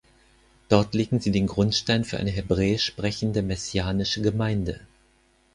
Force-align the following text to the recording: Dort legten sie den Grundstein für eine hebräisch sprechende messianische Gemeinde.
Dort 0.67 0.95
legten 0.95 1.19
sie 1.19 1.29
den 1.29 1.45
Grundstein 1.45 2.03
für 2.05 2.17
eine 2.17 2.31
hebräisch 2.31 2.81
sprechende 2.85 3.43
messianische 3.43 4.23
Gemeinde. 4.23 4.79